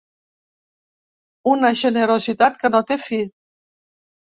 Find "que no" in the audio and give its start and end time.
2.65-2.83